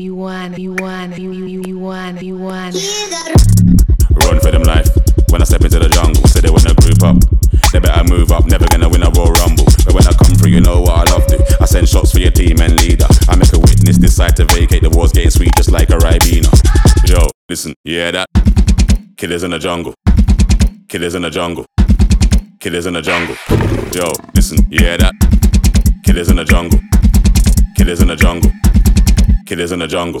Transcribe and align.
You 0.00 0.14
want, 0.14 0.56
you 0.60 0.74
want, 0.74 1.18
you 1.18 1.32
you 1.32 1.60
you 1.66 1.76
want, 1.76 2.22
you 2.22 2.38
want. 2.38 2.76
Run 4.14 4.38
for 4.38 4.52
them 4.54 4.62
life. 4.62 4.86
When 5.30 5.42
I 5.42 5.44
step 5.44 5.62
into 5.62 5.80
the 5.80 5.90
jungle, 5.90 6.22
say 6.30 6.38
they 6.38 6.54
wanna 6.54 6.70
group 6.78 7.02
up. 7.02 7.18
They 7.72 7.80
better 7.80 8.06
move 8.06 8.30
up, 8.30 8.46
never 8.46 8.64
gonna 8.68 8.88
win 8.88 9.02
a 9.02 9.10
Royal 9.10 9.34
Rumble. 9.42 9.66
But 9.82 9.98
when 9.98 10.06
I 10.06 10.14
come 10.14 10.38
through, 10.38 10.54
you 10.54 10.60
know 10.60 10.82
what 10.82 11.02
I 11.02 11.10
love 11.10 11.26
to. 11.34 11.58
I 11.60 11.64
send 11.64 11.88
shots 11.88 12.12
for 12.12 12.20
your 12.20 12.30
team 12.30 12.62
and 12.62 12.78
leader. 12.78 13.10
I 13.26 13.34
make 13.34 13.52
a 13.52 13.58
witness 13.58 13.98
decide 13.98 14.36
to 14.36 14.44
vacate. 14.44 14.86
The 14.86 14.90
war's 14.90 15.10
getting 15.10 15.34
sweet 15.34 15.50
just 15.56 15.72
like 15.72 15.90
a 15.90 15.98
Ribena. 15.98 16.46
Yo, 17.02 17.26
listen, 17.48 17.74
yeah 17.82 18.12
that. 18.12 18.30
Killers 19.16 19.42
in 19.42 19.50
the 19.50 19.58
jungle. 19.58 19.94
Killers 20.86 21.16
in 21.16 21.22
the 21.22 21.30
jungle. 21.30 21.66
Killers 22.60 22.86
in 22.86 22.94
the 22.94 23.02
jungle. 23.02 23.34
Yo, 23.90 24.14
listen, 24.32 24.62
yeah 24.70 24.96
that. 24.96 25.10
Killers 26.06 26.30
in 26.30 26.36
the 26.36 26.44
jungle. 26.44 26.78
Killers 27.74 28.00
in 28.00 28.06
the 28.06 28.14
jungle. 28.14 28.52
Killers 29.48 29.72
in 29.72 29.78
the 29.78 29.88
jungle. 29.88 30.20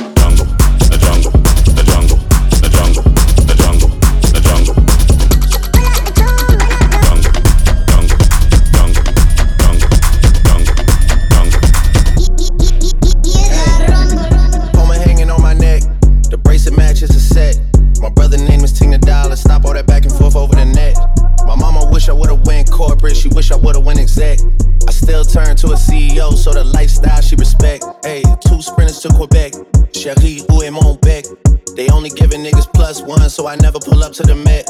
I 33.51 33.57
never 33.57 33.79
pull 33.79 34.01
up 34.01 34.13
to 34.13 34.23
the 34.23 34.33
Met. 34.33 34.63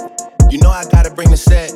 You 0.50 0.58
know 0.58 0.72
I 0.72 0.86
gotta 0.90 1.14
bring 1.14 1.30
the 1.30 1.38
set. 1.38 1.70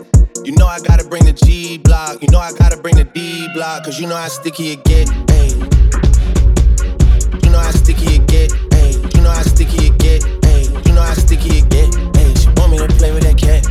You 0.43 0.53
know 0.53 0.65
I 0.65 0.79
gotta 0.79 1.07
bring 1.07 1.23
the 1.23 1.33
G 1.33 1.77
block. 1.77 2.19
You 2.23 2.27
know 2.29 2.39
I 2.39 2.51
gotta 2.53 2.77
bring 2.77 2.95
the 2.95 3.03
D 3.03 3.47
block. 3.53 3.83
Cause 3.85 3.99
you 3.99 4.07
know 4.07 4.15
how 4.15 4.27
sticky 4.27 4.71
it 4.71 4.83
get. 4.85 5.07
Hey. 5.29 5.49
You 7.45 7.49
know 7.51 7.61
how 7.61 7.69
sticky 7.69 8.15
it 8.15 8.25
get. 8.25 8.51
Hey. 8.73 8.97
You 9.13 9.21
know 9.21 9.29
how 9.29 9.43
sticky 9.43 9.93
it 9.93 9.99
get. 9.99 10.23
Hey. 10.45 10.65
You 10.65 10.93
know 10.97 11.03
how 11.03 11.13
sticky 11.13 11.59
it 11.59 11.69
get. 11.69 11.93
Hey. 12.17 12.33
She 12.41 12.49
want 12.57 12.71
me 12.71 12.79
to 12.79 12.87
play 12.97 13.13
with 13.13 13.21
that 13.21 13.37
cat. 13.37 13.64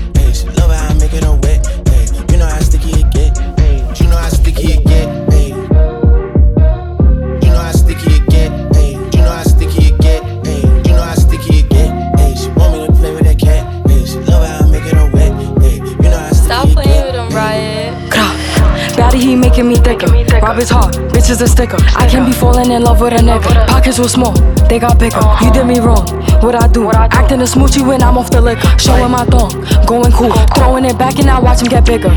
Bitches 21.34 21.43
a 21.43 21.49
sticker. 21.49 21.77
I 21.97 22.06
can't 22.09 22.27
be 22.27 22.33
falling 22.33 22.71
in 22.71 22.83
love 22.83 23.00
with 23.00 23.12
a 23.12 23.17
nigga. 23.17 23.67
Pockets 23.67 23.99
were 23.99 24.09
small, 24.09 24.33
they 24.69 24.78
got 24.78 24.99
bigger. 24.99 25.21
You 25.43 25.53
did 25.53 25.67
me 25.67 25.81
wrong, 25.81 26.06
what 26.43 26.55
I 26.55 26.67
do? 26.69 26.91
Acting 26.91 27.41
a 27.41 27.45
smoochie 27.45 27.87
when 27.87 28.03
I'm 28.03 28.19
off 28.19 28.31
the 28.31 28.41
liquor. 28.41 28.78
Showing 28.78 29.11
my 29.11 29.25
thong, 29.27 29.50
going 29.87 30.12
cool. 30.12 30.33
Throwing 30.55 30.84
it 30.84 30.99
back 30.99 31.19
and 31.19 31.31
I 31.31 31.39
watch 31.41 31.61
him 31.61 31.69
get 31.69 31.84
bigger. 31.87 32.11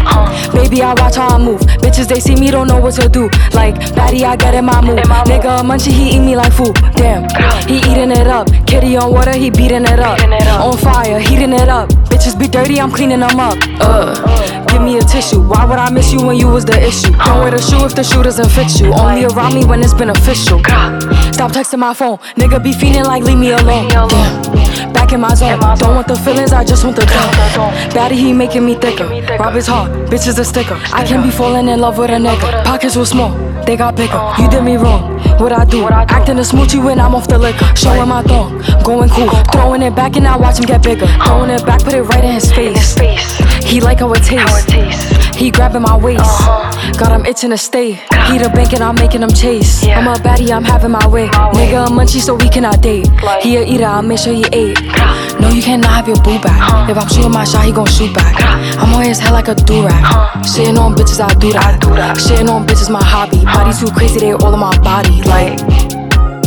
Baby, 0.54 0.82
I 0.82 0.94
watch 0.98 1.16
how 1.16 1.36
I 1.36 1.38
move. 1.38 1.62
Bitches, 1.82 2.08
they 2.08 2.20
see 2.20 2.36
me, 2.36 2.52
don't 2.52 2.68
know 2.68 2.80
what 2.80 2.96
to 2.96 3.10
do. 3.10 3.30
Like, 3.54 3.76
baddie, 3.96 4.24
I 4.24 4.36
get 4.36 4.54
in 4.56 4.66
my 4.66 4.82
mood. 4.82 5.00
Nigga, 5.00 5.60
a 5.60 5.64
munchie, 5.64 5.92
he 5.92 6.16
eat 6.18 6.20
me 6.20 6.36
like 6.36 6.54
food. 6.54 6.76
Damn, 6.96 7.24
he 7.68 7.78
eating 7.78 8.12
it 8.12 8.28
up. 8.28 8.48
Kitty 8.66 8.98
on 8.98 9.12
water, 9.12 9.34
he 9.34 9.50
beating 9.50 9.86
it 9.86 10.00
up. 10.00 10.20
On 10.62 10.78
fire, 10.78 11.20
heating 11.20 11.54
it 11.54 11.70
up. 11.70 11.90
Bitches 12.10 12.38
be 12.38 12.48
dirty, 12.48 12.80
I'm 12.80 12.92
cleaning 12.92 13.20
them 13.20 13.40
up. 13.40 13.58
Uh, 13.80 14.66
give 14.68 14.82
me 14.82 14.98
a 14.98 15.02
tissue. 15.02 15.42
Why 15.42 15.66
would 15.66 15.78
I 15.80 15.90
miss 15.90 16.12
you 16.12 16.26
when 16.26 16.38
you 16.38 16.48
was 16.48 16.66
the 16.66 16.80
issue? 16.80 17.12
Don't 17.12 17.40
wear 17.40 17.52
the 17.52 17.62
shoe 17.62 17.86
if 17.86 17.96
the 17.96 18.04
shoe 18.04 18.24
doesn't 18.24 18.50
fit 18.50 18.80
you. 18.80 18.94
Only 18.94 19.26
around 19.26 19.54
me 19.54 19.66
when 19.66 19.82
it's 19.82 19.94
beneficial. 19.94 20.60
Stop 21.34 21.52
texting 21.52 21.80
my 21.80 21.94
phone. 21.94 22.18
Nigga 22.36 22.62
be 22.64 22.74
feeling 22.74 23.04
like 23.04 23.24
leave 23.24 23.38
me 23.38 23.52
alone. 23.52 23.88
Damn. 24.10 24.94
Back 24.94 25.14
in 25.14 25.22
my 25.22 25.34
zone. 25.34 25.60
Don't 25.60 25.96
want 25.96 26.08
the 26.08 26.16
feelings, 26.16 26.52
I 26.54 26.64
just 26.64 26.84
want 26.84 26.96
the 26.96 27.06
dough. 27.06 27.72
Daddy, 27.94 28.16
he 28.16 28.34
making 28.34 28.66
me 28.66 28.76
thicker. 28.76 29.08
Rob 29.40 29.56
is 29.56 29.68
hard, 29.68 29.92
bitch 30.10 30.28
is 30.28 30.40
a 30.40 30.46
sticker. 30.46 30.80
I 30.94 31.06
can't 31.06 31.24
be 31.24 31.32
falling 31.32 31.68
in 31.68 31.80
love 31.80 31.98
with 31.98 32.10
a 32.10 32.14
nigga. 32.14 32.64
Pockets 32.64 32.96
were 32.96 33.06
small, 33.06 33.32
they 33.64 33.76
got 33.78 33.96
bigger. 33.96 34.14
Uh-huh. 34.14 34.44
You 34.44 34.50
did 34.50 34.64
me 34.64 34.76
wrong, 34.76 35.20
what 35.40 35.52
I 35.52 35.66
do? 35.66 35.88
Acting 35.88 36.38
a 36.38 36.42
smoochie 36.42 36.84
when 36.84 37.00
I'm 37.00 37.16
off 37.16 37.28
the 37.28 37.38
liquor. 37.38 37.66
Showing 37.76 38.10
my 38.10 38.24
thong, 38.24 38.62
going 38.84 39.10
cool. 39.10 39.30
Uh-huh. 39.30 39.44
Throwing 39.52 39.82
it 39.82 39.96
back 39.96 40.16
and 40.16 40.28
I 40.28 40.38
watch 40.38 40.60
him 40.60 40.66
get 40.66 40.84
bigger. 40.84 41.06
Uh-huh. 41.06 41.26
Throwing 41.26 41.52
it 41.52 41.66
back, 41.66 41.84
put 41.84 41.94
it 41.94 42.04
right 42.04 42.24
in 42.24 42.34
his 42.34 42.52
face. 42.52 42.98
He 43.64 43.82
like 43.82 44.00
how 44.00 44.14
it 44.14 44.24
tastes. 44.24 45.27
He 45.38 45.52
grabbing 45.52 45.84
my 45.84 45.96
waist. 45.96 46.22
Uh-huh. 46.22 46.94
Got 46.98 47.12
him 47.12 47.26
itching 47.26 47.52
to 47.52 47.58
stay. 47.58 47.92
He 48.28 48.38
the 48.40 48.50
bank 48.54 48.74
and 48.74 48.84
I'm 48.84 48.96
making 48.96 49.22
him 49.22 49.30
chase. 49.30 49.86
I'm 49.86 50.08
a 50.08 50.16
baddie, 50.16 50.50
I'm 50.52 50.64
having 50.64 50.92
my 50.92 51.08
way. 51.08 51.28
Nigga 51.54 51.86
a 51.86 51.90
munchie, 51.90 52.20
so 52.20 52.34
we 52.34 52.50
cannot 52.50 52.82
date. 52.82 53.08
He 53.42 53.56
a 53.56 53.64
eater, 53.64 53.86
I'll 53.86 54.02
make 54.02 54.18
sure 54.18 54.34
he 54.34 54.46
ate. 54.52 54.78
Uh-huh. 54.78 55.40
No, 55.40 55.50
you 55.50 55.62
cannot 55.62 55.92
have 55.92 56.08
your 56.08 56.18
boo 56.18 56.42
back. 56.42 56.58
Uh-huh. 56.58 56.92
If 56.92 56.98
I'm 56.98 57.08
shooting 57.08 57.32
my 57.32 57.44
shot, 57.44 57.66
he 57.66 57.72
gon' 57.72 57.86
shoot 57.86 58.14
back. 58.16 58.34
I'm 58.80 58.94
on 58.96 59.04
his 59.04 59.20
head 59.20 59.32
like 59.32 59.48
a 59.48 59.56
durag. 59.56 60.02
Shitting 60.42 60.80
on 60.80 60.96
bitches, 60.96 61.22
I 61.22 61.34
do 61.36 61.54
that. 61.54 61.80
Shitting 62.18 62.50
on 62.50 62.66
bitches, 62.66 62.90
my 62.90 63.04
hobby. 63.04 63.46
Body 63.46 63.78
too 63.78 63.94
crazy, 63.94 64.20
they 64.20 64.34
all 64.34 64.54
in 64.54 64.60
my 64.60 64.76
body. 64.80 65.22
Like, 65.22 65.60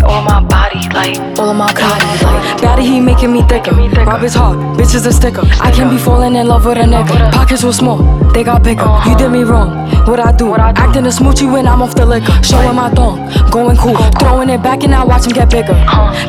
all 0.02 0.22
my 0.22 0.40
body, 0.42 0.80
like 0.94 1.18
all 1.38 1.50
of 1.50 1.56
my 1.56 1.72
body, 1.72 2.06
like 2.24 2.60
Daddy, 2.60 2.84
he 2.84 3.00
making 3.00 3.32
me 3.32 3.42
thicker. 3.42 3.74
Rob 4.04 4.22
is 4.22 4.34
hard, 4.34 4.58
bitch 4.78 4.94
is 4.94 5.06
a 5.06 5.12
sticker. 5.12 5.42
I 5.60 5.70
can't 5.70 5.90
be 5.90 5.98
falling 5.98 6.34
in 6.36 6.46
love 6.46 6.64
with 6.66 6.78
a 6.78 6.82
nigga. 6.82 7.32
Pockets 7.32 7.62
were 7.64 7.72
small, 7.72 7.98
they 8.32 8.44
got 8.44 8.62
bigger. 8.62 8.86
You 9.06 9.16
did 9.16 9.30
me 9.30 9.42
wrong, 9.44 9.70
what 10.06 10.20
I 10.20 10.32
do? 10.32 10.54
Acting 10.54 11.06
a 11.06 11.08
smoochie 11.08 11.50
when 11.52 11.66
I'm 11.66 11.82
off 11.82 11.94
the 11.94 12.06
liquor. 12.06 12.32
Showing 12.42 12.76
my 12.76 12.90
thong, 12.90 13.28
going 13.50 13.76
cool. 13.76 13.96
Throwing 14.18 14.50
it 14.50 14.62
back 14.62 14.82
and 14.84 14.94
I 14.94 15.04
watch 15.04 15.26
him 15.26 15.32
get 15.32 15.50
bigger. 15.50 15.74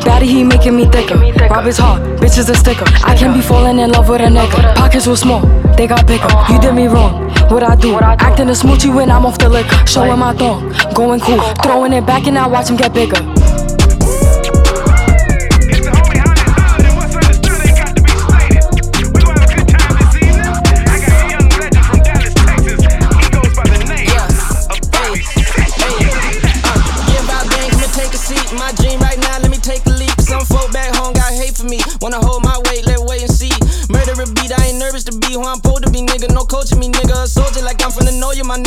Daddy, 0.04 0.26
he 0.26 0.44
making 0.44 0.76
me 0.76 0.86
thicker. 0.86 1.16
Rob 1.48 1.66
is 1.66 1.78
hard, 1.78 2.02
bitch 2.20 2.38
is 2.38 2.48
a 2.48 2.54
sticker. 2.54 2.84
I 3.04 3.16
can't 3.16 3.34
be 3.34 3.40
falling 3.40 3.78
in 3.78 3.90
love 3.90 4.08
with 4.08 4.20
a 4.20 4.26
nigga. 4.26 4.74
Pockets 4.76 5.06
were 5.06 5.16
small, 5.16 5.42
they 5.76 5.86
got 5.86 6.06
bigger. 6.06 6.28
You 6.50 6.60
did 6.60 6.74
me 6.74 6.86
wrong, 6.86 7.28
what 7.50 7.62
I 7.62 7.76
do? 7.76 7.98
Acting 7.98 8.48
a 8.48 8.52
smoochie 8.52 8.94
when 8.94 9.10
I'm 9.10 9.26
off 9.26 9.38
the 9.38 9.48
liquor. 9.48 9.86
Showing 9.86 10.18
my 10.18 10.34
thong, 10.34 10.72
going 10.94 11.20
cool. 11.20 11.40
Throwing 11.62 11.92
it 11.92 12.06
back 12.06 12.26
and 12.26 12.38
I 12.38 12.46
watch 12.46 12.68
him 12.68 12.76
get 12.76 12.92
bigger. 12.92 13.31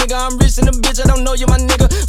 Nigga. 0.06 0.28
I'm 0.28 0.38
rich 0.38 0.58
in 0.58 0.66
the 0.66 0.72
bitch, 0.72 1.04
I 1.04 1.08
don't 1.08 1.24
know 1.24 1.34
you, 1.34 1.46
my 1.48 1.58
nigga. 1.58 2.05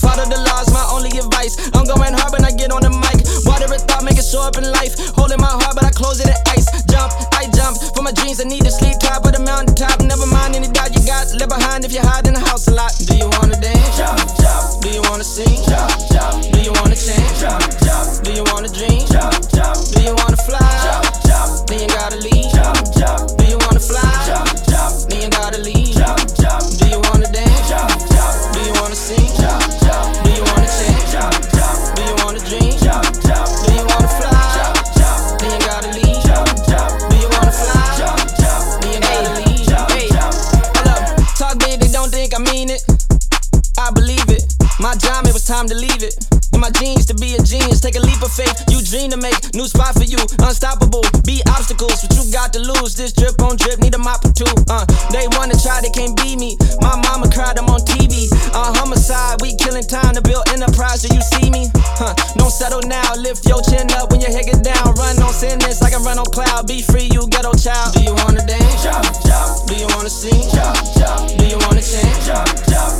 A 47.76 47.80
genius, 47.80 47.80
take 47.80 47.96
a 47.96 48.04
leap 48.04 48.22
of 48.22 48.32
faith. 48.32 48.64
You 48.70 48.82
dream 48.82 49.10
to 49.10 49.16
make 49.16 49.54
new 49.54 49.66
spot 49.66 49.94
for 49.94 50.04
you, 50.04 50.18
unstoppable. 50.40 51.04
Be 51.24 51.42
obstacles, 51.48 52.02
but 52.02 52.16
you 52.16 52.32
got 52.32 52.52
to 52.54 52.60
lose. 52.60 52.94
This 52.94 53.12
drip 53.12 53.40
on 53.42 53.56
drip, 53.56 53.80
need 53.80 53.94
a 53.94 53.98
mop 53.98 54.24
or 54.24 54.32
two. 54.32 54.48
Uh, 54.68 54.84
they 55.12 55.28
wanna 55.36 55.56
try, 55.56 55.80
they 55.80 55.90
can't 55.90 56.16
beat 56.16 56.38
me. 56.38 56.56
My 56.80 56.96
mama 56.96 57.28
cried, 57.30 57.58
I'm 57.58 57.68
on 57.68 57.80
TV. 57.80 58.28
Uh, 58.54 58.72
homicide, 58.78 59.40
we 59.42 59.54
killing 59.56 59.84
time 59.84 60.14
to 60.14 60.22
build 60.22 60.48
enterprise. 60.48 61.02
Do 61.02 61.14
you 61.14 61.22
see 61.22 61.50
me? 61.50 61.68
Huh, 61.98 62.14
don't 62.36 62.52
settle 62.52 62.82
now. 62.82 63.14
Lift 63.16 63.46
your 63.46 63.62
chin 63.62 63.90
up 63.92 64.10
when 64.10 64.20
your 64.20 64.30
head 64.30 64.46
get 64.46 64.62
down. 64.62 64.94
Run 64.94 65.20
on 65.22 65.32
sentence, 65.32 65.82
I 65.82 65.90
can 65.90 66.02
run 66.04 66.18
on 66.18 66.26
cloud. 66.26 66.66
Be 66.66 66.82
free, 66.82 67.08
you 67.12 67.26
ghetto 67.28 67.52
child. 67.54 67.94
Do 67.94 68.02
you 68.02 68.14
wanna 68.24 68.44
dance? 68.46 68.82
Jump, 68.82 69.04
jump. 69.24 69.68
Do 69.68 69.74
you 69.76 69.88
wanna 69.94 70.10
sing? 70.10 70.44
Jump, 70.54 70.76
jump. 70.96 71.38
Do 71.38 71.44
you 71.46 71.58
wanna 71.66 71.82
change? 71.82 72.26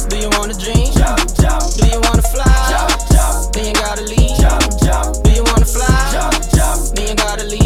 Do 0.08 0.17
you 0.19 0.31
wanna 0.38 0.55
dream? 0.55 0.93
Jump, 0.93 1.19
jump. 1.40 1.62
Do 1.75 1.87
you 1.87 2.00
wanna 2.05 2.22
fly? 2.22 2.44
Jump, 2.70 3.52
Then 3.52 3.67
you 3.67 3.75
gotta 3.75 4.02
leave. 4.02 4.16
Do 4.87 5.33
you 5.33 5.43
wanna 5.43 5.67
fly? 5.67 6.31
Then 6.94 7.09
you 7.09 7.15
gotta 7.17 7.44
leave. 7.44 7.66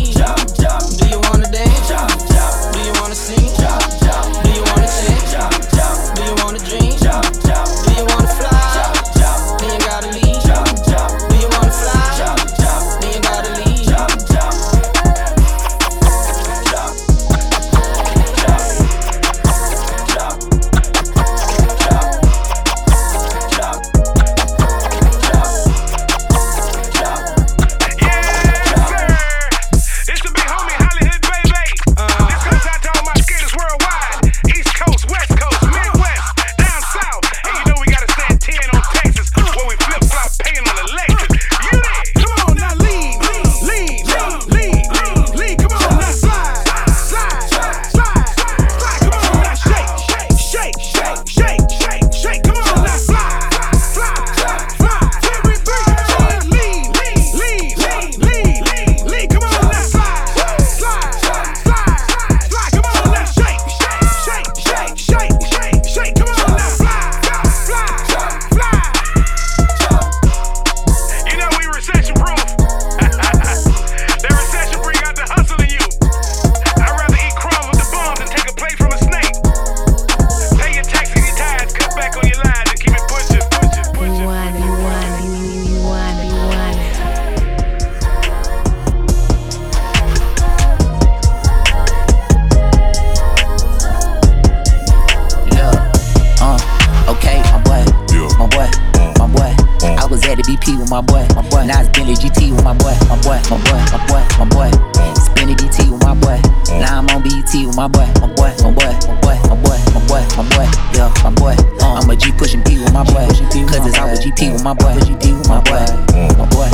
Always 114.79 115.05
GP 115.05 115.39
with 115.39 115.49
my 115.49 115.61
boy, 115.63 115.85
GP 116.07 116.29
with 116.29 116.39
my 116.39 116.47
boy, 116.47 116.69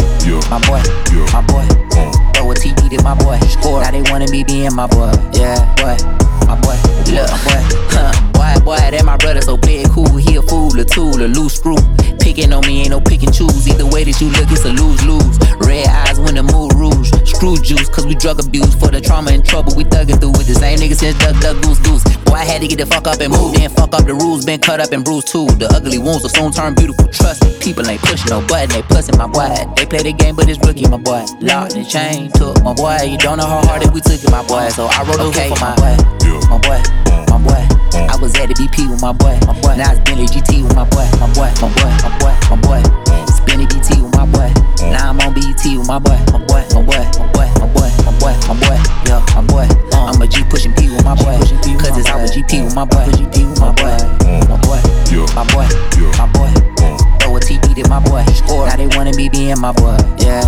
my 0.50 0.58
boy, 0.60 0.60
my 0.60 0.60
boy, 0.66 0.82
uh. 1.16 1.32
my 1.32 1.40
boy. 1.46 1.66
Throw 2.34 2.50
a 2.50 2.54
TD 2.54 2.96
to 2.96 3.02
my 3.02 3.14
boy. 3.14 3.38
Score. 3.48 3.81
Now 3.81 3.90
they 3.90 4.02
wanna 4.10 4.26
be 4.26 4.44
being 4.44 4.75
my 4.75 4.87
boy. 4.87 5.12
Yeah, 5.32 5.56
boy, 5.76 5.96
my 6.46 6.60
boy. 6.60 6.76
Look, 7.10 7.31
boy, 7.31 7.62
huh, 7.90 8.25
boy, 8.54 8.76
boy, 8.76 8.76
that 8.76 9.04
my 9.04 9.16
brother, 9.16 9.40
so 9.40 9.58
it 9.62 9.90
cool. 9.90 10.06
He 10.16 10.37
a 10.37 10.43
fool, 10.43 10.78
a 10.78 10.84
tool, 10.84 11.16
a 11.19 11.26
loose 11.26 11.56
screw. 11.56 11.78
Picking 12.20 12.52
on 12.52 12.66
me 12.66 12.82
ain't 12.82 12.90
no 12.90 13.00
pick 13.00 13.22
and 13.22 13.34
choose. 13.34 13.66
Either 13.66 13.87
way 13.87 14.04
that 14.04 14.20
you 14.20 14.28
look, 14.31 14.50
it's 14.50 14.64
a 14.64 14.72
lose 14.72 15.02
lose. 15.04 15.38
Red 15.62 15.87
eyes 15.88 16.19
when 16.20 16.34
the 16.34 16.43
mood 16.43 16.75
rouge. 16.75 17.10
Screw 17.26 17.56
juice, 17.58 17.88
cause 17.88 18.06
we 18.06 18.14
drug 18.14 18.38
abuse. 18.38 18.75
For 18.75 18.90
the 18.90 19.00
trauma 19.00 19.32
and 19.32 19.44
trouble, 19.44 19.75
we 19.75 19.84
thuggin' 19.84 20.20
through 20.20 20.34
with 20.37 20.46
the 20.46 20.54
same 20.54 20.78
niggas 20.78 21.00
since 21.02 21.19
Duck 21.19 21.38
Duck 21.40 21.58
Goose 21.62 21.81
Goose. 21.81 22.04
Boy, 22.26 22.43
I 22.43 22.44
had 22.44 22.60
to 22.62 22.69
get 22.69 22.78
the 22.78 22.87
fuck 22.87 23.06
up 23.06 23.20
and 23.20 23.32
move, 23.32 23.54
then 23.54 23.70
fuck 23.70 23.94
up 23.94 24.06
the 24.06 24.14
rules. 24.14 24.44
Been 24.44 24.61
cut 24.61 24.80
up 24.80 24.92
and 24.92 25.04
bruised 25.04 25.28
too. 25.28 25.47
The 25.59 25.66
ugly 25.75 25.99
wounds 25.99 26.23
will 26.23 26.35
soon 26.35 26.52
turn 26.52 26.75
beautiful. 26.75 27.09
Trust 27.09 27.44
me, 27.44 27.54
people 27.61 27.87
ain't 27.88 28.02
pushing 28.02 28.30
no 28.30 28.42
button, 28.47 28.70
they 28.70 28.82
pussing 28.82 29.16
my 29.18 29.26
boy. 29.26 29.50
They 29.76 29.87
play 29.87 30.02
the 30.02 30.12
game, 30.12 30.37
but 30.37 30.49
it's 30.49 30.59
rookie, 30.66 30.88
my 30.88 30.99
boy. 30.99 31.25
Locked 31.40 31.75
and 31.75 31.88
chain, 31.88 32.30
took 32.32 32.62
my 32.62 32.75
boy. 32.75 33.06
You 33.06 33.18
don't 33.18 33.38
know 33.38 33.47
how 33.47 33.62
hard 33.66 33.82
it 33.82 33.92
we 33.92 34.00
took 34.00 34.23
it, 34.23 34.30
my 34.30 34.42
boy. 34.47 34.68
So 34.70 34.87
I 34.87 35.02
wrote 35.06 35.20
a 35.20 35.30
okay, 35.30 35.49
for 35.49 35.59
my 35.62 35.75
boy, 35.78 35.94
my 36.50 36.59
boy, 36.59 36.80
my 37.30 37.38
boy. 37.42 37.75
I 38.04 38.16
was 38.20 38.34
at 38.36 38.48
the 38.48 38.54
BP 38.54 38.90
with 38.90 39.00
my 39.00 39.12
boy, 39.12 39.38
my 39.46 39.54
boy. 39.60 39.76
Now 39.76 39.92
it's 39.92 40.00
Bentley 40.04 40.26
GT 40.26 40.62
with 40.62 40.76
my 40.76 40.84
boy, 40.84 41.08
my 41.20 41.28
boy, 41.32 41.50
my 41.60 41.68
boy, 41.72 41.92
my 42.04 42.10
boy, 42.20 42.34
my 42.50 42.56
boy. 42.60 42.80
Spinning 43.32 43.68
BT 43.68 44.02
with 44.02 44.14
my 44.16 44.26
boy. 44.26 44.52
Now 44.92 45.10
I'm 45.10 45.20
on 45.20 45.32
BET 45.34 45.62
with 45.64 45.86
my 45.88 45.98
boy, 45.98 46.18
my 46.32 46.40
boy, 46.44 46.62
my 46.74 46.82
boy, 46.82 47.02
my 47.16 47.26
boy, 47.32 47.48
my 47.60 47.66
boy, 47.72 47.90
my 48.04 48.12
boy, 48.18 48.34
my 48.48 48.54
boy. 48.60 48.78
Yeah, 49.08 49.22
my 49.34 49.42
boy. 49.46 49.66
I'm 49.96 50.20
a 50.22 50.26
G 50.26 50.44
pushing 50.48 50.72
P 50.74 50.88
with 50.90 51.04
my 51.04 51.14
boy. 51.14 51.36
Cause 51.80 51.96
it's 51.98 52.10
always 52.10 52.32
GP 52.32 52.64
with 52.64 52.74
my 52.74 52.84
boy, 52.84 53.04
GP 53.16 53.48
with 53.50 53.60
my 53.60 53.72
boy, 53.72 53.96
my 54.48 54.56
boy, 54.60 54.80
my 55.34 55.44
boy, 55.52 55.66
my 56.18 56.26
boy. 56.32 56.50
Throw 57.20 57.36
a 57.36 57.40
TP 57.40 57.74
to 57.74 57.88
my 57.88 58.00
boy. 58.00 58.24
Now 58.66 58.76
they 58.76 58.86
wanna 58.96 59.12
be 59.12 59.28
being 59.28 59.58
my 59.60 59.72
boy. 59.72 59.96
Yeah, 60.18 60.42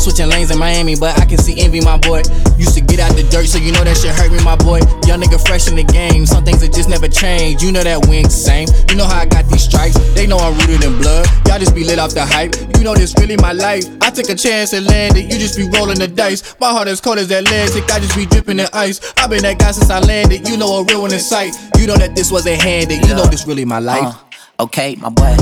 Switching 0.00 0.30
lanes 0.30 0.50
in 0.50 0.58
Miami, 0.58 0.96
but 0.96 1.20
I 1.20 1.26
can 1.26 1.36
see 1.36 1.60
envy, 1.60 1.82
my 1.82 1.98
boy. 1.98 2.22
Used 2.56 2.72
to 2.72 2.80
get 2.80 3.00
out 3.00 3.12
the 3.16 3.22
dirt, 3.28 3.44
so 3.44 3.58
you 3.58 3.70
know 3.70 3.84
that 3.84 4.00
shit 4.00 4.16
hurt 4.16 4.32
me, 4.32 4.42
my 4.42 4.56
boy. 4.56 4.80
Young 5.04 5.20
nigga 5.20 5.36
fresh 5.36 5.68
in 5.68 5.76
the 5.76 5.84
game, 5.84 6.24
some 6.24 6.42
things 6.42 6.62
that 6.62 6.72
just 6.72 6.88
never 6.88 7.06
change. 7.06 7.62
You 7.62 7.70
know 7.70 7.84
that 7.84 8.06
we 8.08 8.16
ain't 8.16 8.32
the 8.32 8.40
same. 8.48 8.66
You 8.88 8.96
know 8.96 9.04
how 9.04 9.20
I 9.20 9.26
got 9.26 9.44
these 9.52 9.62
stripes, 9.68 10.00
they 10.14 10.26
know 10.26 10.38
I'm 10.38 10.56
rooted 10.56 10.88
in 10.88 10.96
blood. 10.96 11.28
Y'all 11.44 11.58
just 11.58 11.74
be 11.74 11.84
lit 11.84 11.98
off 11.98 12.14
the 12.14 12.24
hype. 12.24 12.56
You 12.78 12.84
know 12.84 12.94
this 12.94 13.12
really 13.20 13.36
my 13.36 13.52
life. 13.52 13.84
I 14.00 14.08
took 14.08 14.30
a 14.30 14.34
chance 14.34 14.72
and 14.72 14.86
landed, 14.86 15.28
you 15.28 15.36
just 15.36 15.60
be 15.60 15.68
rolling 15.68 15.98
the 15.98 16.08
dice. 16.08 16.56
My 16.58 16.72
heart 16.72 16.88
as 16.88 17.02
cold 17.02 17.18
as 17.18 17.30
Atlantic, 17.30 17.84
I 17.92 18.00
just 18.00 18.16
be 18.16 18.24
dripping 18.24 18.58
in 18.58 18.72
ice. 18.72 19.04
i 19.18 19.26
been 19.26 19.42
that 19.42 19.58
guy 19.58 19.70
since 19.72 19.90
I 19.90 20.00
landed, 20.00 20.48
you 20.48 20.56
know 20.56 20.80
a 20.80 20.84
real 20.84 21.02
one 21.02 21.12
in 21.12 21.20
sight. 21.20 21.52
You 21.76 21.86
know 21.86 21.96
that 22.00 22.16
this 22.16 22.32
wasn't 22.32 22.56
handed, 22.62 23.04
you 23.04 23.12
know 23.14 23.26
this 23.26 23.46
really 23.46 23.66
my 23.66 23.80
life. 23.80 24.16
Uh, 24.56 24.64
okay, 24.64 24.96
my 24.96 25.10
boy, 25.10 25.36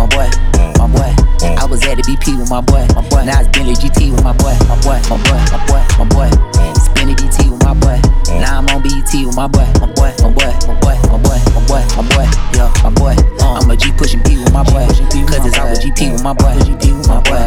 my 0.00 0.06
boy, 0.08 0.57
my 0.78 0.86
boy. 0.86 1.10
I 1.58 1.66
was 1.66 1.82
at 1.82 1.98
the 1.98 2.02
BP 2.06 2.38
with 2.38 2.48
my 2.48 2.62
boy, 2.62 2.86
my 2.94 3.02
boy. 3.10 3.26
Now 3.26 3.42
it's 3.42 3.50
Bentley 3.50 3.74
GT 3.74 4.14
with 4.14 4.22
my 4.22 4.32
boy, 4.32 4.54
my 4.70 4.78
boy, 4.86 5.02
my 5.10 5.18
boy, 5.26 5.42
my 5.50 5.58
boy, 5.66 5.82
my 5.98 6.06
boy. 6.06 6.30
Spinning 6.78 7.18
BT 7.18 7.50
with 7.50 7.62
my 7.66 7.74
boy. 7.74 7.98
Now 8.38 8.62
I'm 8.62 8.68
on 8.70 8.80
BET 8.80 9.10
with 9.10 9.34
my 9.34 9.50
boy, 9.50 9.66
my 9.82 9.90
boy, 9.98 10.14
my 10.22 10.30
boy, 10.30 10.54
my 10.70 10.74
boy, 10.78 10.94
my 11.10 11.18
boy, 11.18 11.38
my 11.50 11.60
boy, 11.66 11.82
my 11.98 12.02
boy. 12.14 12.26
Yeah, 12.54 12.70
my 12.86 12.90
boy. 12.94 13.14
I'm 13.42 13.70
a 13.70 13.76
G 13.76 13.90
pushing 13.92 14.22
P 14.22 14.38
with 14.38 14.54
my 14.54 14.62
boy. 14.62 14.86
Cause 14.86 15.44
it's 15.44 15.58
always 15.58 15.82
GP 15.82 16.14
with 16.14 16.22
my 16.22 16.32
boy, 16.32 16.54
GP 16.62 16.94
with 16.94 17.08
my 17.10 17.20
boy, 17.26 17.42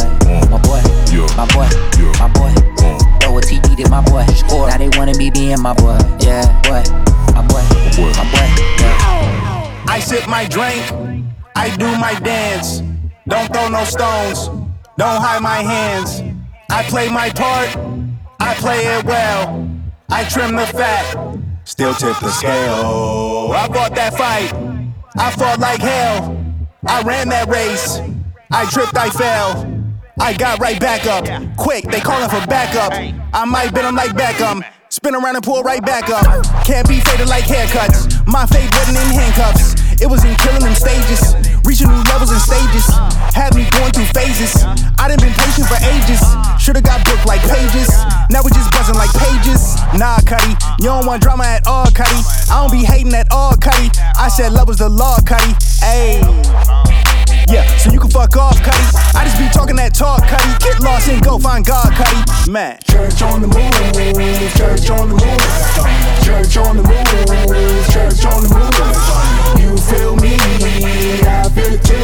my 0.51 0.59
boy, 0.59 0.83
my 1.39 1.47
did 1.95 2.11
my 2.19 2.27
boy. 2.35 2.51
Throw 3.23 3.37
a 3.37 3.41
TD 3.41 3.79
to 3.79 3.89
my 3.89 4.03
boy. 4.03 4.27
Now 4.67 4.77
they 4.77 4.89
wanna 4.99 5.15
be 5.15 5.31
being 5.31 5.61
my 5.61 5.73
boy. 5.73 5.97
Yeah, 6.19 6.43
boy, 6.67 6.83
my 7.31 7.41
boy, 7.47 7.63
my 7.95 8.27
boy. 8.27 8.47
Yeah. 8.83 9.85
I 9.87 9.99
sip 9.99 10.27
my 10.27 10.45
drink, 10.45 10.83
I 11.55 11.75
do 11.77 11.87
my 11.97 12.13
dance. 12.19 12.90
Don't 13.27 13.53
throw 13.53 13.69
no 13.69 13.83
stones, 13.83 14.47
don't 14.97 15.21
hide 15.21 15.41
my 15.41 15.57
hands. 15.57 16.23
I 16.71 16.83
play 16.83 17.07
my 17.07 17.29
part, 17.29 17.69
I 18.39 18.55
play 18.55 18.79
it 18.79 19.05
well. 19.05 19.69
I 20.09 20.23
trim 20.23 20.55
the 20.55 20.65
fat, 20.65 21.37
still 21.63 21.93
tip 21.93 22.17
the 22.19 22.31
scale. 22.31 23.51
I 23.53 23.67
fought 23.71 23.93
that 23.93 24.15
fight, 24.17 24.53
I 25.17 25.29
fought 25.31 25.59
like 25.59 25.81
hell. 25.81 26.35
I 26.87 27.03
ran 27.03 27.29
that 27.29 27.47
race, 27.47 27.99
I 28.51 28.65
tripped, 28.71 28.97
I 28.97 29.09
fell. 29.11 29.67
I 30.19 30.33
got 30.33 30.59
right 30.59 30.79
back 30.79 31.05
up. 31.05 31.25
Quick, 31.57 31.85
they 31.85 31.99
calling 31.99 32.29
for 32.29 32.45
backup. 32.47 32.91
I 33.33 33.45
might 33.45 33.73
bend 33.73 33.87
them 33.87 33.95
like 33.95 34.11
Beckham. 34.11 34.63
Spin 34.89 35.15
around 35.15 35.35
and 35.35 35.43
pull 35.43 35.63
right 35.63 35.83
back 35.83 36.09
up. 36.09 36.45
Can't 36.65 36.87
be 36.87 36.99
faded 36.99 37.27
like 37.27 37.45
haircuts. 37.45 38.27
My 38.27 38.45
fade 38.45 38.69
wasn't 38.73 38.97
in 38.97 39.13
handcuffs. 39.13 40.01
It 40.01 40.07
was 40.07 40.25
in 40.25 40.35
killing 40.35 40.61
them 40.61 40.75
stages. 40.75 41.50
Reaching 41.65 41.87
new 41.87 42.03
levels 42.09 42.31
and 42.31 42.41
stages. 42.41 42.85
Had 43.33 43.55
me 43.55 43.67
going 43.71 43.91
through 43.93 44.09
phases. 44.11 44.63
I 44.97 45.07
done 45.07 45.19
been 45.19 45.33
patient 45.33 45.67
for 45.67 45.79
ages. 45.81 46.21
Should've 46.59 46.83
got 46.83 47.03
booked 47.05 47.25
like 47.25 47.41
pages. 47.41 47.89
Now 48.29 48.41
we 48.43 48.51
just 48.51 48.71
buzzing 48.71 48.95
like 48.95 49.13
pages. 49.13 49.75
Nah, 49.97 50.19
Cuddy. 50.25 50.57
You 50.79 50.89
don't 50.89 51.05
want 51.05 51.21
drama 51.21 51.43
at 51.43 51.67
all, 51.67 51.89
Cuddy. 51.91 52.21
I 52.49 52.61
don't 52.61 52.71
be 52.71 52.83
hating 52.83 53.13
at 53.13 53.31
all, 53.31 53.55
Cuddy. 53.55 53.89
I 54.17 54.27
said 54.27 54.53
love 54.53 54.67
was 54.67 54.77
the 54.77 54.89
law, 54.89 55.19
Cuddy. 55.21 55.53
Ayy. 55.81 56.21
Yeah, 57.49 57.67
so 57.77 57.91
you 57.91 57.99
can 57.99 58.09
fuck 58.09 58.35
off, 58.37 58.57
Cuddy. 58.61 58.85
I 59.17 59.25
just 59.25 59.37
be 59.37 59.47
talking 59.49 59.75
that 59.75 59.93
talk, 59.93 60.21
Cuddy. 60.27 60.51
Get 60.63 60.81
lost 60.81 61.09
and 61.09 61.21
go 61.23 61.37
find 61.37 61.65
God, 61.65 61.91
Cuddy. 61.93 62.51
Man. 62.51 62.79
Church 62.89 63.21
on 63.21 63.41
the 63.41 63.47
move, 63.47 63.71
church 64.55 64.89
on 64.89 65.09
the 65.09 65.15
move, 65.15 66.25
church 66.25 66.57
on 66.57 66.77
the 66.77 66.83
move, 66.83 67.87
church 67.91 68.25
on 68.25 68.43
the 68.43 68.49
move. 68.49 69.30
You 69.59 69.77
feel 69.77 70.15
me, 70.17 70.35
I 71.25 71.49
feel 71.53 71.73
it 71.73 71.83
too. 71.83 72.03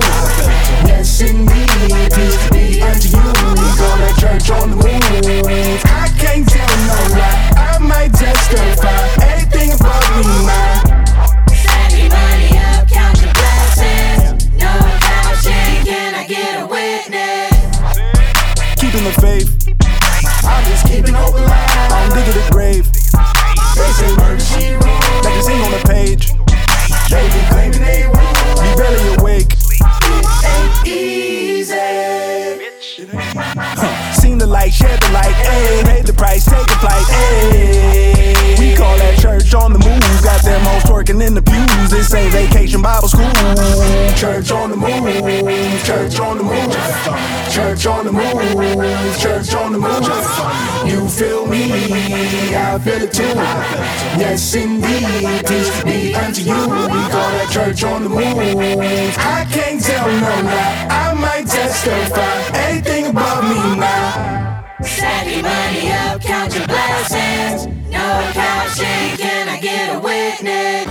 Yes, 0.87 1.21
indeed, 1.21 1.69
peace 2.13 2.49
be 2.49 2.81
unto 2.81 3.07
you. 3.09 3.23
We 3.57 3.69
go 3.77 3.89
to 4.01 4.09
church 4.19 4.49
on 4.51 4.69
the 4.71 4.75
move. 4.75 5.81
I 5.85 6.09
can't 6.17 6.47
tell 6.47 6.73
no 6.87 6.97
lie, 7.15 7.36
vacation 42.57 42.81
Bible 42.81 43.07
school. 43.07 43.29
Church 44.15 44.51
on 44.51 44.69
the 44.71 44.77
move, 44.77 45.83
church 45.83 46.19
on 46.19 46.37
the 46.37 46.43
move, 46.43 46.71
church 47.51 47.85
on 47.85 48.05
the 48.05 48.11
move, 48.11 49.19
church 49.19 49.53
on 49.53 49.73
the 49.73 49.79
move. 49.79 50.89
You 50.89 51.07
feel 51.07 51.45
me, 51.45 51.71
I 52.55 52.79
feel 52.79 53.03
it 53.03 53.13
too. 53.13 53.23
Yes, 54.17 54.55
indeed, 54.55 55.45
peace 55.45 55.83
be 55.83 56.15
unto 56.15 56.41
you. 56.41 56.53
We 56.53 57.01
call 57.13 57.31
that 57.37 57.49
church 57.51 57.83
on 57.83 58.03
the 58.03 58.09
move. 58.09 59.15
I 59.17 59.45
can't 59.51 59.81
tell 59.81 60.07
no 60.07 60.35
lie, 60.49 60.87
I 60.89 61.13
might 61.13 61.47
testify. 61.47 62.57
Anything 62.57 63.07
about 63.07 63.43
me 63.43 63.79
now. 63.79 64.63
Send 64.81 65.31
your 65.31 65.43
money 65.43 65.91
up, 65.91 66.21
count 66.21 66.55
your 66.55 66.67
blessings. 66.67 67.67
No 67.89 68.31
couching, 68.33 69.17
can 69.17 69.49
I 69.49 69.59
get 69.59 69.95
a 69.95 69.99
witness? 69.99 70.86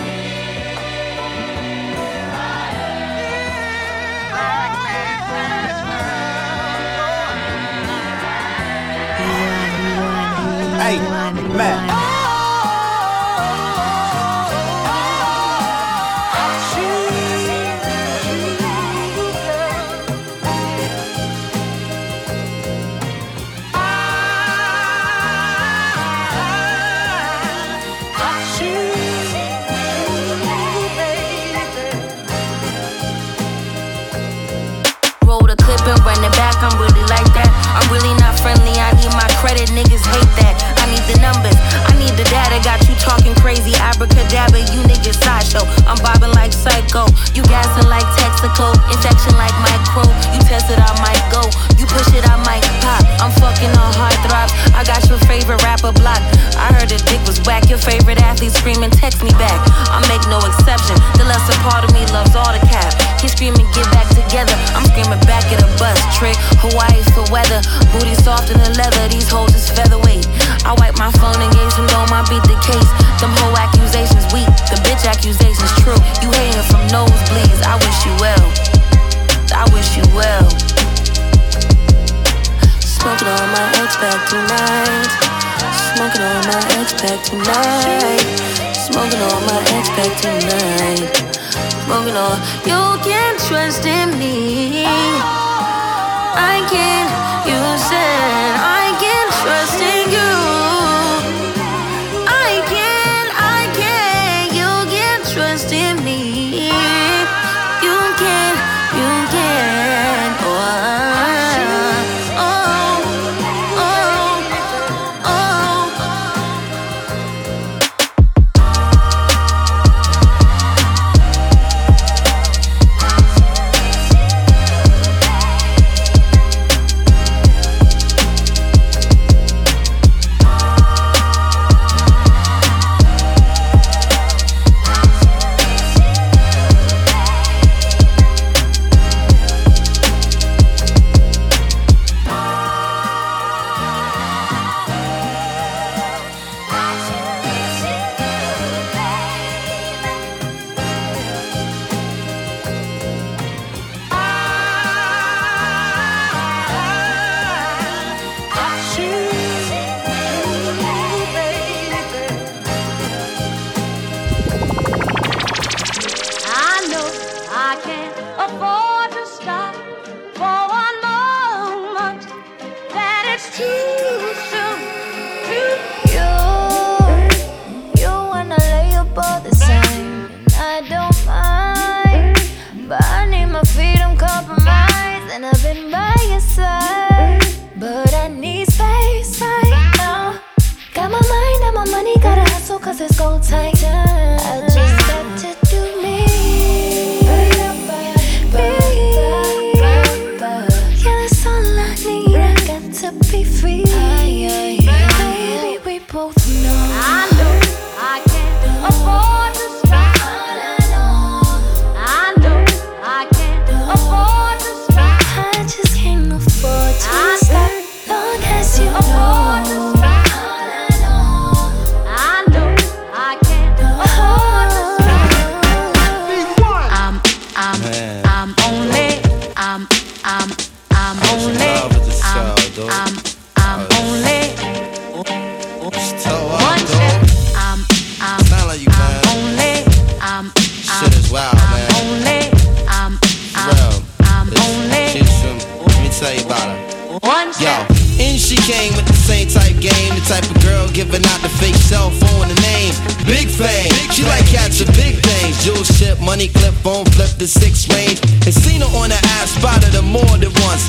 One 247.23 247.52
Yo, 247.58 247.96
and 248.20 248.38
she 248.38 248.56
came 248.68 248.92
with 248.94 249.06
the 249.08 249.16
same 249.16 249.49
type 249.49 249.76
game, 249.80 250.12
the 250.14 250.25
type 250.28 250.44
of 250.44 250.56
girl 250.62 250.88
giving 250.92 251.25
out 251.25 251.40
the 251.40 251.50
fake 251.56 251.76
cell 251.76 252.11
phone 252.11 252.49
the 252.49 252.58
name. 252.61 252.92
Big 253.25 253.49
fame, 253.49 253.90
she 254.12 254.23
like 254.25 254.46
cats 254.46 254.66
catching 254.66 254.92
big 254.99 255.14
things. 255.23 255.64
Jewel 255.64 255.85
ship, 255.85 256.18
money 256.20 256.49
clip, 256.49 256.75
phone 256.82 257.04
flip 257.16 257.30
the 257.38 257.46
six 257.46 257.88
range. 257.88 258.20
And 258.44 258.54
seen 258.54 258.80
her 258.80 258.90
on 258.99 259.11
the 259.11 259.20
ass, 259.38 259.54
spotted 259.54 259.94
her 259.94 260.02
more 260.02 260.37
than 260.38 260.52
once. 260.66 260.85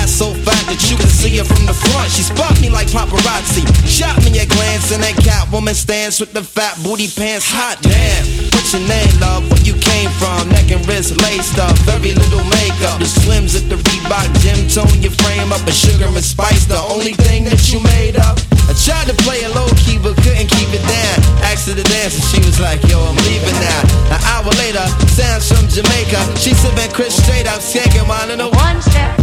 Ass 0.00 0.10
so 0.10 0.32
fat 0.32 0.64
that 0.66 0.80
you 0.90 0.96
can 0.96 1.08
see 1.08 1.36
her 1.38 1.44
from 1.44 1.66
the 1.66 1.74
front. 1.74 2.10
She 2.10 2.22
spot 2.22 2.56
me 2.60 2.70
like 2.70 2.88
paparazzi. 2.88 3.64
Shot 3.86 4.16
me 4.24 4.32
a 4.38 4.46
glance, 4.46 4.92
and 4.92 5.02
that 5.02 5.16
Catwoman 5.20 5.74
stance 5.74 6.20
with 6.20 6.32
the 6.32 6.42
fat 6.42 6.76
booty 6.82 7.08
pants. 7.08 7.46
Hot 7.52 7.78
damn, 7.82 8.24
what's 8.52 8.72
your 8.72 8.84
name, 8.88 9.12
love? 9.20 9.44
Where 9.50 9.62
you 9.62 9.74
came 9.76 10.10
from? 10.16 10.48
Neck 10.50 10.70
and 10.70 10.82
wrist 10.88 11.20
laced 11.22 11.58
up, 11.58 11.76
very 11.84 12.14
little 12.14 12.44
makeup. 12.48 12.98
The 12.98 13.08
swims 13.08 13.54
at 13.54 13.68
the 13.68 13.76
Reebok 13.76 14.28
gym 14.40 14.68
tone 14.68 15.00
your 15.02 15.12
frame 15.20 15.52
up. 15.52 15.62
A 15.68 15.72
sugar 15.72 16.08
and 16.08 16.24
spice, 16.24 16.67
the 16.68 16.78
only 16.92 17.16
thing 17.16 17.48
that 17.48 17.72
you 17.72 17.80
made 17.96 18.20
up. 18.20 18.36
I 18.68 18.76
tried 18.76 19.08
to 19.08 19.16
play 19.24 19.40
it 19.40 19.50
low 19.56 19.66
key, 19.80 19.96
but 19.96 20.14
couldn't 20.20 20.52
keep 20.52 20.68
it 20.68 20.84
down. 20.84 21.16
Asked 21.48 21.72
her 21.72 21.74
to 21.74 21.82
dance, 21.88 22.20
and 22.20 22.26
she 22.28 22.38
was 22.44 22.60
like, 22.60 22.84
Yo, 22.84 23.00
I'm 23.00 23.16
leaving 23.24 23.56
now. 23.56 23.82
An 24.12 24.20
hour 24.28 24.52
later, 24.60 24.84
sounds 25.08 25.48
from 25.48 25.64
Jamaica. 25.72 26.20
She 26.36 26.52
sipping 26.52 26.92
Chris 26.92 27.16
straight 27.16 27.48
up, 27.48 27.64
skanking 27.64 28.04
mine 28.04 28.30
in 28.30 28.44
a 28.44 28.52
one 28.52 28.78
step. 28.84 29.16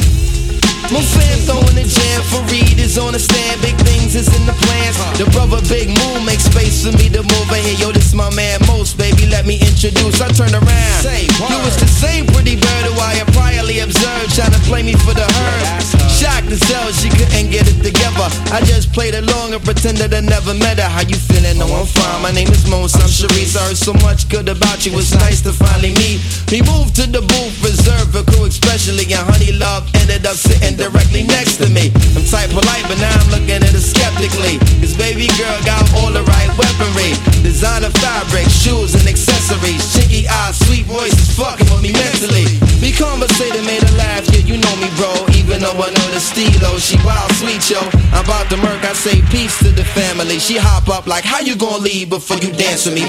my 0.89 1.01
fam 1.05 1.37
throwing 1.45 1.77
the 1.77 1.85
jam 1.85 2.19
for 2.33 2.41
Reed 2.49 2.81
is 2.81 2.97
on 2.97 3.13
the 3.13 3.21
stand. 3.21 3.61
Big 3.61 3.77
things 3.85 4.17
is 4.17 4.25
in 4.33 4.43
the 4.49 4.57
plans. 4.65 4.97
The 5.21 5.29
brother 5.29 5.61
Big 5.69 5.93
Moon 5.93 6.25
makes 6.25 6.49
space 6.49 6.81
for 6.81 6.97
me 6.97 7.13
to 7.13 7.21
move 7.21 7.47
in 7.53 7.61
here. 7.61 7.77
Yo, 7.77 7.93
this 7.93 8.17
my 8.17 8.33
man 8.33 8.57
Most, 8.65 8.97
baby. 8.97 9.29
Let 9.29 9.45
me 9.45 9.61
introduce. 9.61 10.17
I 10.17 10.33
turn 10.33 10.51
around. 10.51 10.99
Say, 11.05 11.29
you 11.29 11.57
was 11.61 11.77
the 11.77 11.85
same 11.85 12.25
pretty 12.33 12.57
bird 12.57 12.83
who 12.89 12.97
I 12.97 13.21
had 13.21 13.29
priorly 13.37 13.85
observed, 13.85 14.33
trying 14.33 14.51
to 14.57 14.61
play 14.65 14.81
me 14.81 14.97
for 15.05 15.13
the 15.13 15.29
herd. 15.29 15.65
Shocked 16.09 16.34
she 16.49 17.09
couldn't 17.09 17.49
get 17.49 17.65
it 17.65 17.81
together. 17.81 18.27
I 18.53 18.61
just 18.61 18.93
played 18.93 19.15
along 19.15 19.53
and 19.53 19.63
pretended 19.63 20.13
I 20.13 20.21
never 20.21 20.53
met 20.53 20.77
her. 20.77 20.89
How 20.89 21.01
you 21.01 21.15
feeling? 21.17 21.57
No, 21.57 21.65
I'm 21.65 21.85
fine. 21.85 22.21
My 22.21 22.31
name 22.31 22.49
is 22.49 22.69
Mos. 22.69 22.95
I'm 22.95 23.09
Sharice. 23.09 23.57
I 23.57 23.69
heard 23.69 23.77
so 23.77 23.93
much 24.05 24.29
good 24.29 24.47
about 24.49 24.85
you. 24.85 24.93
It's 24.97 25.13
nice 25.13 25.41
to 25.41 25.51
finally 25.53 25.93
meet. 25.97 26.21
We 26.51 26.61
moved 26.61 26.95
to 27.01 27.05
the 27.09 27.21
booth, 27.21 27.55
reserved 27.63 28.13
for 28.13 28.23
crew, 28.31 28.45
especially. 28.45 29.05
And 29.09 29.25
Honey 29.25 29.53
Love 29.53 29.89
ended 30.01 30.25
up 30.25 30.37
sitting 30.37 30.77
directly 30.77 31.23
next 31.23 31.57
to 31.61 31.67
me. 31.69 31.89
I'm 32.13 32.25
type 32.25 32.53
polite, 32.53 32.85
but 32.85 33.01
now 33.01 33.13
I'm 33.13 33.29
looking 33.33 33.61
at 33.61 33.73
her 33.73 33.81
skeptically. 33.81 34.61
This 34.79 34.93
baby 34.93 35.27
girl 35.37 35.57
got 35.65 35.81
all 35.97 36.13
the 36.13 36.23
right 36.23 36.51
weaponry. 36.57 37.17
Designer 37.41 37.89
fabric, 38.01 38.47
shoes 38.49 38.93
and 38.93 39.05
accessories. 39.07 39.81
Chinky 39.93 40.29
eyes, 40.29 40.57
sweet 40.65 40.85
voice 40.85 41.13
is 41.13 41.33
fucking 41.33 41.67
with 41.73 41.81
me 41.81 41.91
mentally. 41.93 42.45
We 42.81 42.93
conversated, 42.93 43.65
made 43.65 43.81
her 43.81 43.95
laugh, 43.97 44.29
yeah, 44.29 44.45
you 44.45 44.61
know 44.61 44.75
me, 44.77 44.89
bro. 44.97 45.11
Even 45.33 45.61
though 45.61 45.77
I 45.77 45.89
know 45.89 46.07
the 46.13 46.21
stilo, 46.35 46.77
she 46.77 46.97
wild 47.05 47.31
sweet, 47.39 47.63
yo. 47.69 47.79
I'm 48.11 48.25
about 48.25 48.49
to 48.49 48.57
murk, 48.57 48.83
I 48.83 48.93
say 48.93 49.21
peace 49.31 49.57
to 49.59 49.69
the 49.71 49.85
family. 49.85 50.37
She 50.39 50.57
hop 50.57 50.89
up 50.89 51.07
like, 51.07 51.23
how 51.23 51.39
you 51.39 51.55
gonna 51.55 51.83
leave 51.83 52.09
before 52.09 52.37
you 52.37 52.51
dance 52.51 52.85
with 52.85 52.95
me? 52.95 53.05